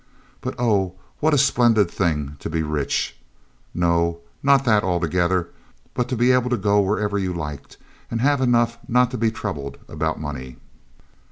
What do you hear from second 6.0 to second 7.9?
to be able to go wherever you liked,